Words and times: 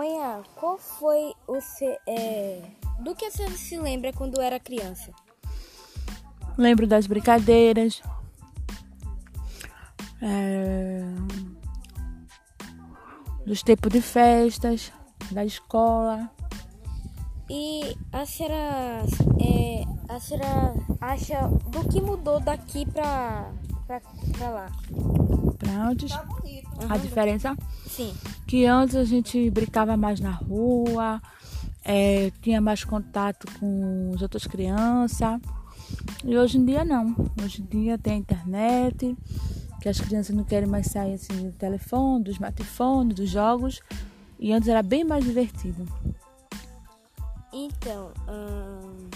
Manhã, 0.00 0.42
qual 0.56 0.78
foi 0.78 1.34
o 1.46 1.60
se, 1.60 1.84
é, 2.08 2.62
do 3.00 3.14
que 3.14 3.30
você 3.30 3.50
se 3.50 3.76
lembra 3.76 4.14
quando 4.14 4.40
era 4.40 4.58
criança? 4.58 5.12
Lembro 6.56 6.86
das 6.86 7.06
brincadeiras. 7.06 8.02
É, 10.22 11.02
dos 13.44 13.62
tempos 13.62 13.92
de 13.92 14.00
festas, 14.00 14.90
da 15.32 15.44
escola. 15.44 16.30
E 17.50 17.94
a 18.10 18.24
senhora, 18.24 19.04
é, 19.38 19.84
a 20.08 20.18
senhora 20.18 20.76
acha 20.98 21.46
do 21.46 21.86
que 21.90 22.00
mudou 22.00 22.40
daqui 22.40 22.90
pra, 22.90 23.52
pra, 23.86 24.00
pra 24.00 24.48
lá? 24.48 24.66
Antes, 25.80 26.12
a 26.88 26.96
diferença 26.98 27.56
Sim. 27.86 28.12
que 28.46 28.66
antes 28.66 28.94
a 28.96 29.04
gente 29.04 29.50
brincava 29.50 29.96
mais 29.96 30.20
na 30.20 30.30
rua, 30.30 31.22
é, 31.82 32.30
tinha 32.42 32.60
mais 32.60 32.84
contato 32.84 33.46
com 33.58 34.12
as 34.14 34.20
outras 34.20 34.46
crianças. 34.46 35.40
E 36.24 36.36
hoje 36.36 36.58
em 36.58 36.64
dia 36.64 36.84
não. 36.84 37.14
Hoje 37.42 37.62
em 37.62 37.64
dia 37.64 37.98
tem 37.98 38.12
a 38.12 38.16
internet, 38.16 39.16
que 39.80 39.88
as 39.88 39.98
crianças 39.98 40.36
não 40.36 40.44
querem 40.44 40.68
mais 40.68 40.86
sair 40.86 41.14
assim, 41.14 41.50
do 41.50 41.52
telefone, 41.52 42.24
do 42.24 42.30
smartphone, 42.30 43.14
dos 43.14 43.30
jogos. 43.30 43.80
E 44.38 44.52
antes 44.52 44.68
era 44.68 44.82
bem 44.82 45.04
mais 45.04 45.24
divertido. 45.24 45.86
Então, 47.52 48.12
ahn, 48.28 49.10